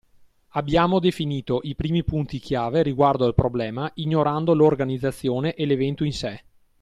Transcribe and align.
Abbiamo 0.53 0.97
definito 0.99 1.59
i 1.61 1.75
primi 1.75 2.03
punti 2.03 2.39
chiave 2.39 2.81
riguardo 2.81 3.27
il 3.27 3.35
problema 3.35 3.87
ignorando 3.93 4.55
l’organizzazione 4.55 5.53
e 5.53 5.65
l'evento 5.67 6.03
in 6.03 6.13
sé. 6.13 6.41